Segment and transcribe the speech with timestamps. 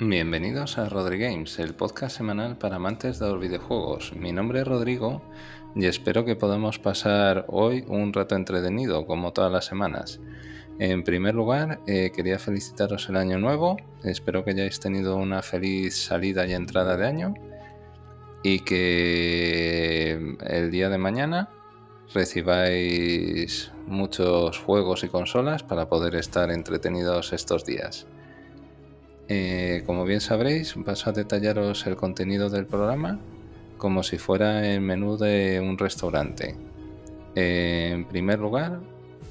[0.00, 4.12] Bienvenidos a Rodri Games, el podcast semanal para amantes de los videojuegos.
[4.14, 5.20] Mi nombre es Rodrigo
[5.74, 10.20] y espero que podamos pasar hoy un rato entretenido, como todas las semanas.
[10.78, 13.76] En primer lugar, eh, quería felicitaros el año nuevo.
[14.04, 17.34] Espero que hayáis tenido una feliz salida y entrada de año
[18.44, 21.48] y que el día de mañana
[22.14, 28.06] recibáis muchos juegos y consolas para poder estar entretenidos estos días.
[29.28, 33.18] Eh, como bien sabréis, paso a detallaros el contenido del programa
[33.78, 36.56] como si fuera el menú de un restaurante.
[37.34, 38.80] Eh, en primer lugar,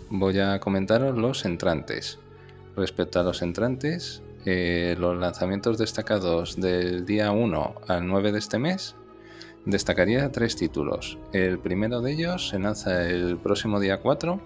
[0.10, 2.18] voy a comentaros los entrantes.
[2.76, 8.58] Respecto a los entrantes, eh, los lanzamientos destacados del día 1 al 9 de este
[8.58, 8.96] mes,
[9.66, 11.18] destacaría tres títulos.
[11.34, 14.40] El primero de ellos se lanza el próximo día 4,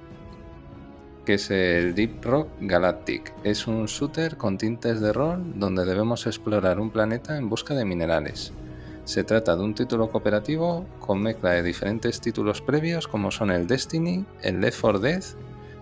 [1.26, 3.34] que es el Deep Rock Galactic.
[3.44, 7.86] Es un shooter con tintes de rol donde debemos explorar un planeta en busca de
[7.86, 8.54] minerales.
[9.06, 13.68] Se trata de un título cooperativo con mezcla de diferentes títulos previos como son el
[13.68, 15.24] Destiny, el Left 4 Dead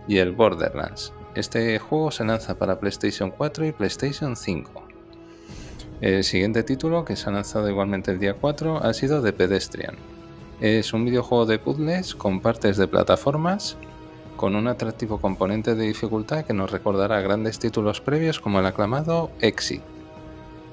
[0.08, 1.14] y el Borderlands.
[1.36, 4.88] Este juego se lanza para PlayStation 4 y PlayStation 5.
[6.02, 9.96] El siguiente título, que se ha lanzado igualmente el día 4, ha sido The Pedestrian.
[10.62, 13.78] Es un videojuego de puzzles con partes de plataformas,
[14.40, 19.32] con un atractivo componente de dificultad que nos recordará grandes títulos previos como el aclamado
[19.42, 19.82] Exit.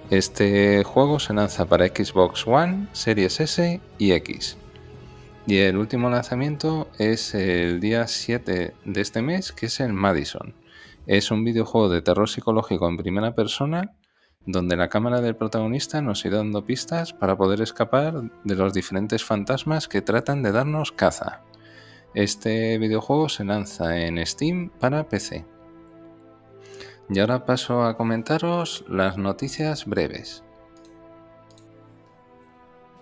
[0.09, 4.57] Este juego se lanza para Xbox One, Series S y X.
[5.49, 10.55] Y el último lanzamiento es el día 7 de este mes, que es el Madison.
[11.09, 13.97] Es un videojuego de terror psicológico en primera persona
[14.47, 19.25] donde la cámara del protagonista nos irá dando pistas para poder escapar de los diferentes
[19.25, 21.43] fantasmas que tratan de darnos caza.
[22.17, 25.45] Este videojuego se lanza en Steam para PC.
[27.11, 30.43] Y ahora paso a comentaros las noticias breves.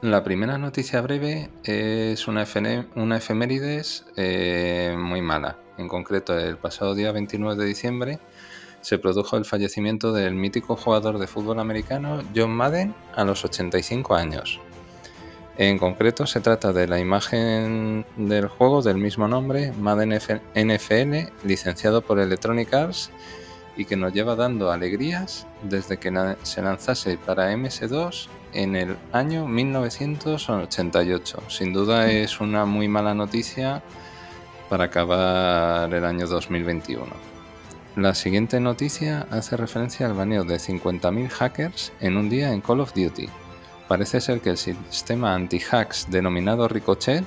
[0.03, 2.45] La primera noticia breve es una,
[2.97, 5.59] una efemérides eh, muy mala.
[5.79, 8.19] En concreto, el pasado día 29 de diciembre
[8.81, 14.17] se produjo el fallecimiento del mítico jugador de fútbol americano John Madden a los 85
[14.17, 14.61] años.
[15.57, 22.03] En concreto se trata de la imagen del juego del mismo nombre, Madden NFL, licenciado
[22.03, 23.13] por Electronic Arts
[23.77, 29.47] y que nos lleva dando alegrías desde que se lanzase para MS2 en el año
[29.47, 31.43] 1988.
[31.49, 33.81] Sin duda es una muy mala noticia
[34.69, 37.07] para acabar el año 2021.
[37.95, 42.81] La siguiente noticia hace referencia al baneo de 50.000 hackers en un día en Call
[42.81, 43.29] of Duty.
[43.89, 47.25] Parece ser que el sistema anti-hacks denominado Ricochet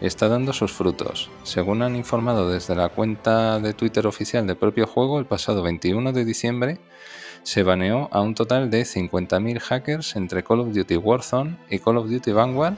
[0.00, 1.30] está dando sus frutos.
[1.42, 6.12] Según han informado desde la cuenta de Twitter oficial del propio juego, el pasado 21
[6.12, 6.78] de diciembre
[7.42, 11.98] se baneó a un total de 50.000 hackers entre Call of Duty Warzone y Call
[11.98, 12.76] of Duty Vanguard,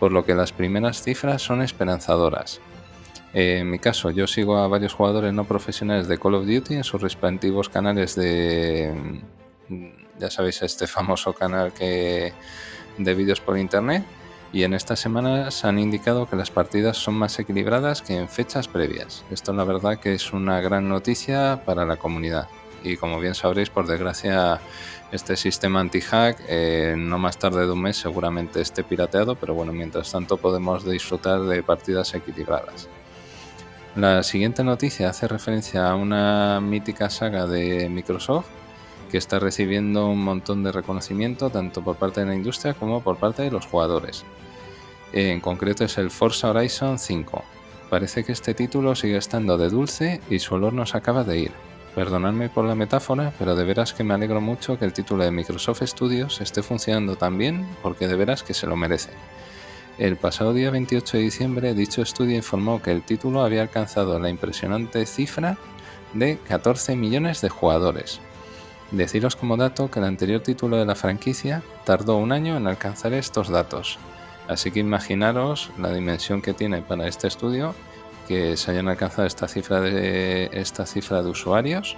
[0.00, 2.60] por lo que las primeras cifras son esperanzadoras.
[3.32, 6.74] Eh, en mi caso, yo sigo a varios jugadores no profesionales de Call of Duty
[6.74, 8.92] en sus respectivos canales de,
[9.68, 12.32] mm, ya sabéis, este famoso canal que,
[12.98, 14.04] de vídeos por internet.
[14.52, 18.68] Y en estas semanas han indicado que las partidas son más equilibradas que en fechas
[18.68, 19.24] previas.
[19.30, 22.48] Esto la verdad que es una gran noticia para la comunidad.
[22.82, 24.60] Y como bien sabréis, por desgracia,
[25.12, 29.72] este sistema anti-hack eh, no más tarde de un mes seguramente esté pirateado, pero bueno,
[29.72, 32.88] mientras tanto podemos disfrutar de partidas equilibradas.
[33.96, 38.46] La siguiente noticia hace referencia a una mítica saga de Microsoft
[39.10, 43.16] que está recibiendo un montón de reconocimiento tanto por parte de la industria como por
[43.16, 44.24] parte de los jugadores.
[45.12, 47.44] En concreto es el Forza Horizon 5.
[47.90, 51.52] Parece que este título sigue estando de dulce y su olor nos acaba de ir.
[51.94, 55.30] Perdonadme por la metáfora, pero de veras que me alegro mucho que el título de
[55.30, 59.10] Microsoft Studios esté funcionando tan bien porque de veras que se lo merece.
[59.98, 64.28] El pasado día 28 de diciembre, dicho estudio informó que el título había alcanzado la
[64.28, 65.56] impresionante cifra
[66.12, 68.20] de 14 millones de jugadores.
[68.90, 73.12] Deciros como dato que el anterior título de la franquicia tardó un año en alcanzar
[73.14, 73.98] estos datos.
[74.48, 77.74] Así que imaginaros la dimensión que tiene para este estudio
[78.28, 81.96] que se hayan alcanzado esta cifra de, usuarios.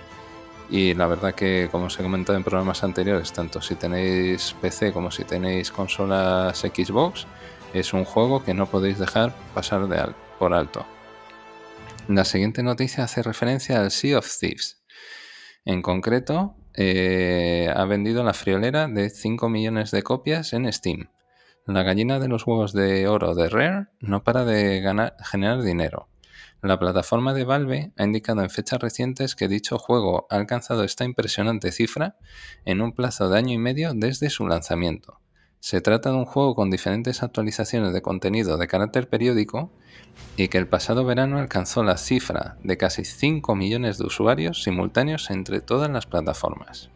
[0.71, 4.93] Y la verdad que, como os he comentado en programas anteriores, tanto si tenéis PC
[4.93, 7.27] como si tenéis consolas Xbox,
[7.73, 10.87] es un juego que no podéis dejar pasar de por alto.
[12.07, 14.83] La siguiente noticia hace referencia al Sea of Thieves.
[15.65, 21.11] En concreto, eh, ha vendido la friolera de 5 millones de copias en Steam.
[21.67, 26.09] La gallina de los huevos de oro de Rare no para de ganar, generar dinero.
[26.63, 31.05] La plataforma de Valve ha indicado en fechas recientes que dicho juego ha alcanzado esta
[31.05, 32.17] impresionante cifra
[32.65, 35.21] en un plazo de año y medio desde su lanzamiento.
[35.61, 39.71] Se trata de un juego con diferentes actualizaciones de contenido de carácter periódico
[40.37, 45.31] y que el pasado verano alcanzó la cifra de casi 5 millones de usuarios simultáneos
[45.31, 46.91] entre todas las plataformas.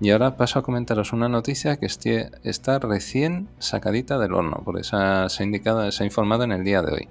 [0.00, 4.98] Y ahora paso a comentaros una noticia que está recién sacadita del horno, por eso
[5.28, 7.08] se ha, se ha informado en el día de hoy.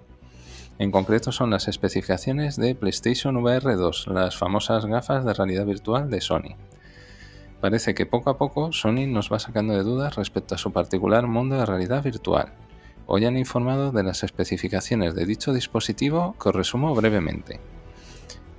[0.77, 6.09] En concreto son las especificaciones de PlayStation VR 2, las famosas gafas de realidad virtual
[6.09, 6.57] de Sony.
[7.65, 11.25] Parece que poco a poco Sony nos va sacando de dudas respecto a su particular
[11.25, 12.53] mundo de realidad virtual.
[13.07, 17.59] Hoy han informado de las especificaciones de dicho dispositivo que os resumo brevemente.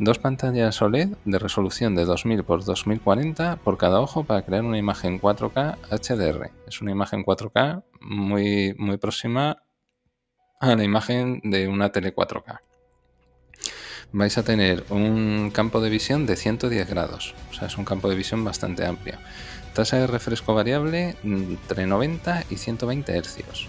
[0.00, 4.76] Dos pantallas OLED de resolución de 2000 x 2040 por cada ojo para crear una
[4.76, 6.50] imagen 4K HDR.
[6.67, 9.62] Es una imagen 4K muy, muy próxima
[10.59, 12.59] a la imagen de una tele 4K.
[14.19, 18.09] Vais a tener un campo de visión de 110 grados, o sea, es un campo
[18.09, 19.19] de visión bastante amplio.
[19.75, 23.69] Tasa de refresco variable entre 90 y 120 Hz.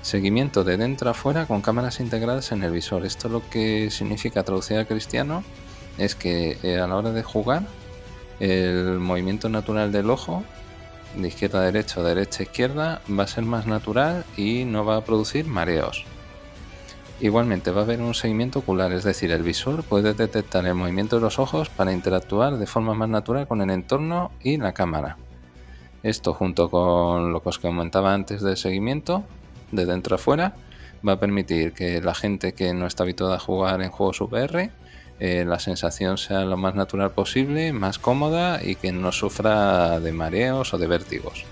[0.00, 3.04] Seguimiento de dentro a fuera con cámaras integradas en el visor.
[3.04, 5.44] Esto lo que significa traducir al cristiano
[5.98, 7.66] es que eh, a la hora de jugar
[8.40, 10.44] el movimiento natural del ojo
[11.14, 14.86] de izquierda a derecha o derecha a izquierda va a ser más natural y no
[14.86, 16.06] va a producir mareos.
[17.20, 21.16] Igualmente va a haber un seguimiento ocular, es decir, el visor puede detectar el movimiento
[21.16, 25.16] de los ojos para interactuar de forma más natural con el entorno y la cámara.
[26.02, 29.22] Esto junto con lo que os comentaba antes del seguimiento,
[29.70, 30.54] de dentro a fuera,
[31.06, 34.70] va a permitir que la gente que no está habituada a jugar en juegos VR,
[35.20, 40.12] eh, la sensación sea lo más natural posible, más cómoda y que no sufra de
[40.12, 41.44] mareos o de vértigos.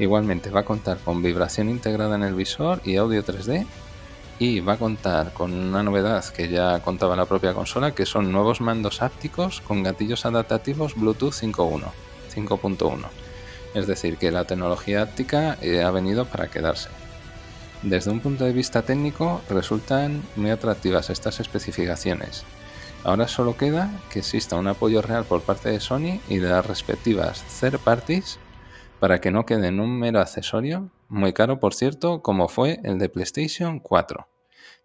[0.00, 3.64] Igualmente va a contar con vibración integrada en el visor y audio 3D
[4.38, 8.32] y va a contar con una novedad que ya contaba la propia consola, que son
[8.32, 11.84] nuevos mandos ápticos con gatillos adaptativos Bluetooth 5.1.
[12.34, 12.98] 5.1.
[13.74, 16.88] Es decir, que la tecnología áptica eh, ha venido para quedarse.
[17.82, 22.44] Desde un punto de vista técnico resultan muy atractivas estas especificaciones.
[23.04, 26.64] Ahora solo queda que exista un apoyo real por parte de Sony y de las
[26.64, 28.38] respectivas third parties
[29.00, 32.98] para que no quede en un mero accesorio, muy caro por cierto, como fue el
[32.98, 34.28] de PlayStation 4.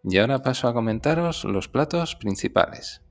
[0.03, 3.01] Y ahora paso a comentaros los platos principales.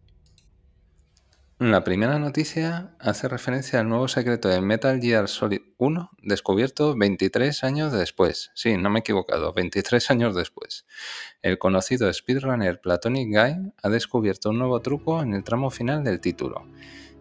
[1.58, 7.64] La primera noticia hace referencia al nuevo secreto de Metal Gear Solid 1 descubierto 23
[7.64, 8.50] años después.
[8.54, 10.84] Sí, no me he equivocado, 23 años después.
[11.40, 16.20] El conocido speedrunner Platonic Guy ha descubierto un nuevo truco en el tramo final del
[16.20, 16.66] título.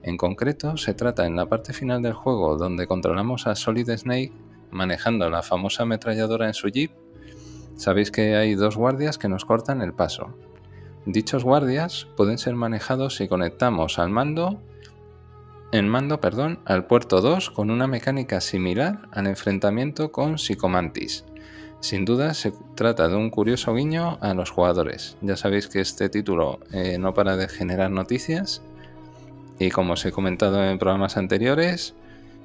[0.04, 4.34] En concreto, se trata en la parte final del juego donde controlamos a Solid Snake
[4.72, 6.92] manejando la famosa ametralladora en su jeep
[7.78, 10.34] Sabéis que hay dos guardias que nos cortan el paso.
[11.06, 14.62] Dichos guardias pueden ser manejados si conectamos al mando
[15.72, 21.26] en mando, perdón, al puerto 2 con una mecánica similar al enfrentamiento con Psychomantis.
[21.82, 25.18] Sin duda se trata de un curioso guiño a los jugadores.
[25.22, 28.62] Ya sabéis que este título eh, no para de generar noticias
[29.60, 31.94] y como os he comentado en programas anteriores,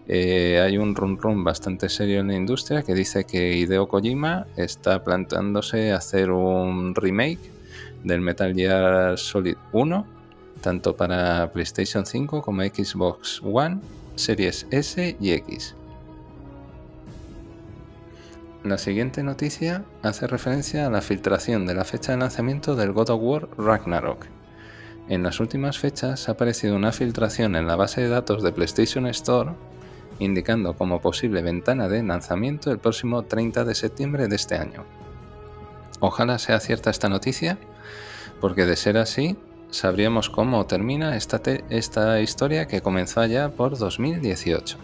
[0.08, 4.47] eh, hay un run run bastante serio en la industria que dice que Hideo Kojima
[4.56, 7.38] está planteándose hacer un remake
[8.05, 10.06] del Metal Gear Solid 1,
[10.61, 13.81] tanto para PlayStation 5 como Xbox One,
[14.17, 15.75] Series S y X.
[18.64, 23.11] La siguiente noticia hace referencia a la filtración de la fecha de lanzamiento del God
[23.11, 24.26] of War Ragnarok.
[25.09, 29.07] En las últimas fechas ha aparecido una filtración en la base de datos de PlayStation
[29.07, 29.52] Store
[30.21, 34.85] indicando como posible ventana de lanzamiento el próximo 30 de septiembre de este año.
[35.99, 37.59] Ojalá sea cierta esta noticia,
[38.41, 39.37] porque de ser así,
[39.71, 44.79] sabríamos cómo termina esta, esta historia que comenzó allá por 2018.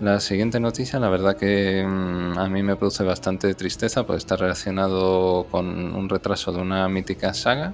[0.00, 4.36] La siguiente noticia, la verdad que mm, a mí me produce bastante tristeza, porque está
[4.36, 7.72] relacionado con un retraso de una mítica saga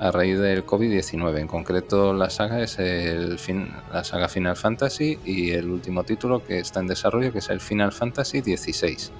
[0.00, 1.38] a raíz del COVID-19.
[1.38, 6.44] En concreto, la saga es el fin, la saga Final Fantasy y el último título
[6.44, 9.12] que está en desarrollo, que es el Final Fantasy XVI.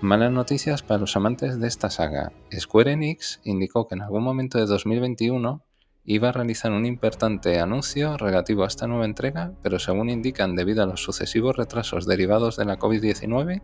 [0.00, 2.32] Malas noticias para los amantes de esta saga.
[2.56, 5.62] Square Enix indicó que en algún momento de 2021
[6.04, 10.82] iba a realizar un importante anuncio relativo a esta nueva entrega, pero según indican debido
[10.82, 13.62] a los sucesivos retrasos derivados de la COVID-19,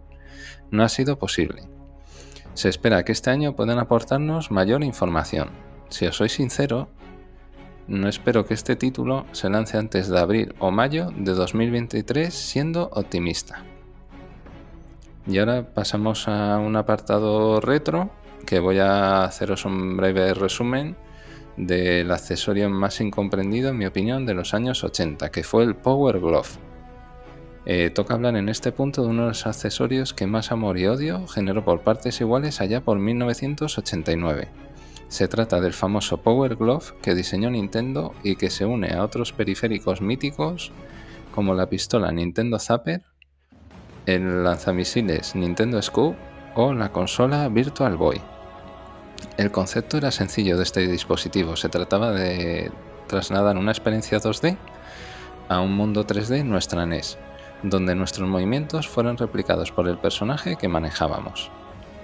[0.71, 1.63] no ha sido posible.
[2.55, 5.74] Se espera que este año puedan aportarnos mayor información.
[5.95, 6.89] Si os soy sincero,
[7.87, 12.89] no espero que este título se lance antes de abril o mayo de 2023 siendo
[12.95, 13.63] optimista.
[15.29, 18.11] Y ahora pasamos a un apartado retro
[18.45, 20.97] que voy a haceros un breve resumen
[21.57, 26.19] del accesorio más incomprendido, en mi opinión, de los años 80, que fue el Power
[26.19, 26.59] Glove.
[27.67, 30.89] Eh, toca hablar en este punto de uno de los accesorios que más amor y
[30.89, 34.64] odio generó por partes iguales allá por 1989.
[35.09, 39.33] Se trata del famoso Power Glove que diseñó Nintendo y que se une a otros
[39.33, 40.73] periféricos míticos
[41.35, 43.03] como la pistola Nintendo Zapper,
[44.07, 46.17] el lanzamisiles Nintendo Scoop
[46.55, 48.21] o la consola Virtual Boy.
[49.37, 52.71] El concepto era sencillo de este dispositivo, se trataba de
[53.07, 54.57] trasladar una experiencia 2D
[55.49, 57.19] a un mundo 3D en nuestra NES
[57.65, 61.51] donde nuestros movimientos fueron replicados por el personaje que manejábamos.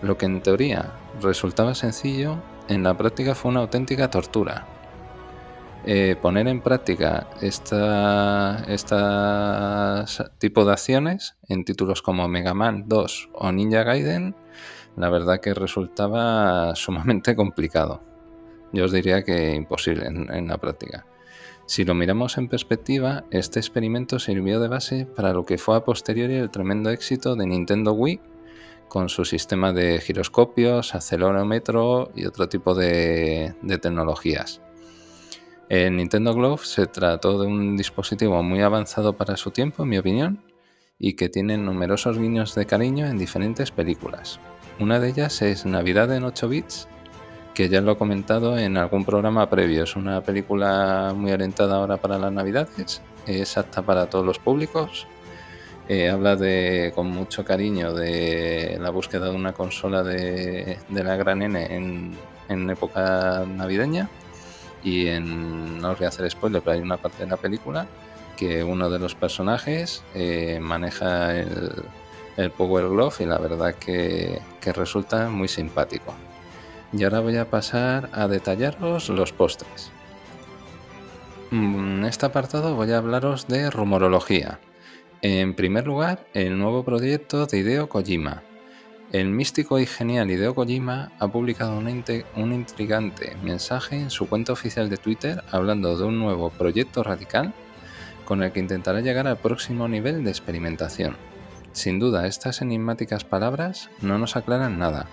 [0.03, 2.39] Lo que en teoría resultaba sencillo,
[2.71, 4.67] en la práctica fue una auténtica tortura.
[5.85, 7.77] Eh, poner en práctica este
[10.39, 14.35] tipo de acciones en títulos como Mega Man 2 o Ninja Gaiden,
[14.97, 18.03] la verdad que resultaba sumamente complicado.
[18.73, 21.07] Yo os diría que imposible en la práctica.
[21.71, 25.85] Si lo miramos en perspectiva, este experimento sirvió de base para lo que fue a
[25.85, 28.21] posteriori el tremendo éxito de Nintendo Wii
[28.91, 34.61] con su sistema de giroscopios, acelerómetro y otro tipo de, tecnologías.
[35.71, 39.99] El Nintendo Glove se trató de un dispositivo muy avanzado para su tiempo, en mi
[39.99, 40.45] opinión,
[40.99, 44.41] y que tiene numerosos guiños de cariño en diferentes películas.
[44.81, 46.89] Una de ellas es Navidad en 8 bits,
[47.55, 49.85] que ya lo he comentado en algún programa previo.
[49.85, 55.07] Es una película muy orientada ahora para las navidades, es apta para todos los públicos.
[55.93, 61.43] Eh, habla de, con mucho cariño de la búsqueda de una consola de, la gran
[61.43, 62.15] N
[62.49, 64.09] en, época navideña.
[64.85, 67.89] Y en, no os voy a hacer spoiler, pero hay una parte de la película
[68.37, 71.83] que uno de los personajes eh, maneja el,
[72.57, 74.41] Power Glove y la verdad que
[74.73, 76.15] resulta muy simpático.
[76.93, 79.91] Y ahora voy a pasar a detallaros los postres.
[81.51, 84.61] En este apartado voy a hablaros de rumorología.
[85.23, 88.43] En primer lugar, el nuevo proyecto de Hideo Kojima.
[89.13, 92.05] El místico y genial Hideo Kojima ha publicado un,
[92.37, 97.53] un intrigante mensaje en su cuenta oficial de Twitter hablando de un nuevo proyecto radical
[98.25, 101.19] con el que intentará llegar al próximo nivel de experimentación.
[101.73, 105.07] Sin duda, estas enigmáticas palabras no nos aclaran nada,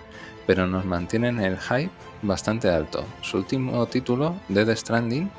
[0.46, 3.04] pero nos mantienen el hype bastante alto.
[3.20, 5.30] Su último título, Dead Stranding,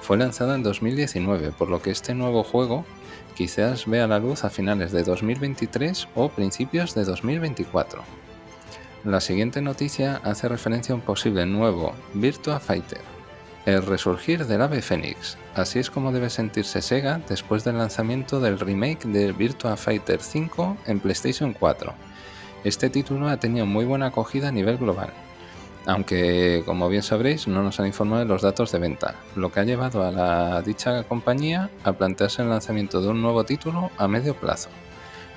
[0.00, 2.86] fue lanzado en 2019, por lo que este nuevo juego
[3.34, 8.02] quizás vea la luz a finales de 2023 o principios de 2024.
[9.04, 13.02] La siguiente noticia hace referencia a un posible nuevo Virtua Fighter,
[13.66, 15.36] el resurgir del ave Fénix.
[15.54, 20.76] Así es como debe sentirse Sega después del lanzamiento del remake de Virtua Fighter 5
[20.86, 21.94] en PlayStation 4
[22.64, 25.10] este título ha tenido muy buena acogida a nivel global,
[25.86, 29.60] aunque como bien sabréis no nos han informado de los datos de venta, lo que
[29.60, 34.08] ha llevado a la dicha compañía a plantearse el lanzamiento de un nuevo título a
[34.08, 34.68] medio plazo.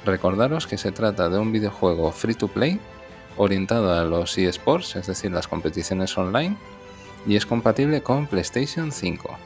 [0.05, 2.79] Recordaros que se trata de un videojuego free to play
[3.35, 6.57] orientado a los eSports, es decir, las competiciones online,
[7.27, 9.37] y es compatible con PlayStation 5.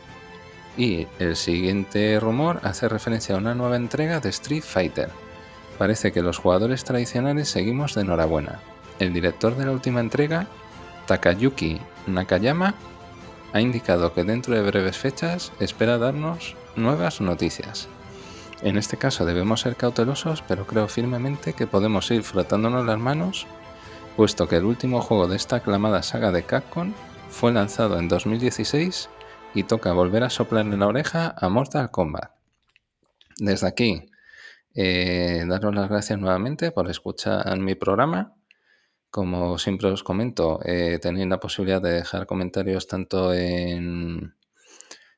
[0.78, 5.10] Y el siguiente rumor hace referencia a una nueva entrega de Street Fighter,
[5.82, 8.60] Parece que los jugadores tradicionales seguimos de enhorabuena.
[9.00, 10.46] El director de la última entrega,
[11.12, 11.78] Takayuki
[12.08, 12.74] Nakayama,
[13.52, 17.90] ha indicado que dentro de breves fechas espera darnos nuevas noticias.
[18.62, 23.46] En este caso debemos ser cautelosos, pero creo firmemente que podemos ir frotándonos las manos,
[24.16, 26.94] puesto que el último juego de esta aclamada saga de Capcom
[27.30, 29.10] fue lanzado en 2016
[29.54, 32.32] y toca volver a soplarle la oreja a Mortal Kombat.
[33.38, 34.10] Desde aquí,
[34.76, 38.34] eh, daros las gracias nuevamente por escuchar mi programa.
[39.12, 44.36] Como siempre os comento, eh, tenéis la posibilidad de dejar comentarios tanto en,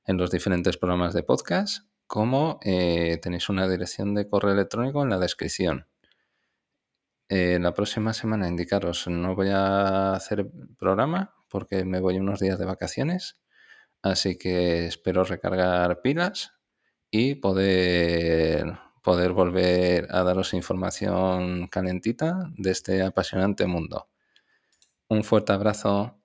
[0.05, 5.09] en los diferentes programas de podcast como eh, tenéis una dirección de correo electrónico en
[5.09, 5.87] la descripción.
[7.29, 10.47] la próxima semana indicaros, no voy a hacer
[10.77, 13.39] programa porque me voy unos días de vacaciones,
[14.01, 16.53] así que espero recargar pilas
[17.11, 24.07] y poder poder volver a daros información calentita de este apasionante mundo.
[25.09, 26.17] Un fuerte abrazo